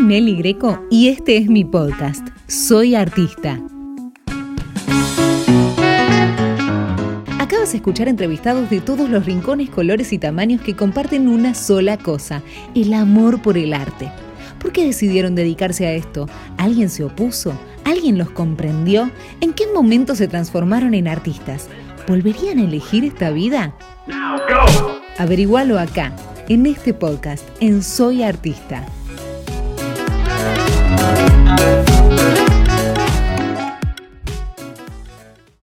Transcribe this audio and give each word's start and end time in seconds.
Nelly 0.00 0.36
Greco 0.36 0.82
y 0.90 1.08
este 1.08 1.36
es 1.36 1.48
mi 1.48 1.64
podcast. 1.64 2.28
Soy 2.48 2.96
artista. 2.96 3.60
Acabas 7.38 7.70
de 7.70 7.76
escuchar 7.76 8.08
entrevistados 8.08 8.68
de 8.70 8.80
todos 8.80 9.08
los 9.08 9.24
rincones, 9.24 9.70
colores 9.70 10.12
y 10.12 10.18
tamaños 10.18 10.60
que 10.62 10.74
comparten 10.74 11.28
una 11.28 11.54
sola 11.54 11.96
cosa, 11.96 12.42
el 12.74 12.92
amor 12.92 13.40
por 13.40 13.56
el 13.56 13.72
arte. 13.72 14.10
¿Por 14.58 14.72
qué 14.72 14.84
decidieron 14.84 15.36
dedicarse 15.36 15.86
a 15.86 15.92
esto? 15.92 16.28
¿Alguien 16.56 16.90
se 16.90 17.04
opuso? 17.04 17.52
¿Alguien 17.84 18.18
los 18.18 18.30
comprendió? 18.30 19.10
¿En 19.40 19.52
qué 19.52 19.66
momento 19.72 20.16
se 20.16 20.26
transformaron 20.26 20.94
en 20.94 21.06
artistas? 21.06 21.68
¿Volverían 22.08 22.58
a 22.58 22.64
elegir 22.64 23.04
esta 23.04 23.30
vida? 23.30 23.74
Averigualo 25.18 25.78
acá, 25.78 26.12
en 26.48 26.64
este 26.66 26.94
podcast, 26.94 27.44
en 27.60 27.82
Soy 27.82 28.22
Artista. 28.22 28.86